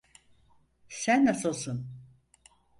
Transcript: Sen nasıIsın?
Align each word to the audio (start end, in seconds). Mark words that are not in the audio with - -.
Sen 0.89 1.25
nasıIsın? 1.25 1.87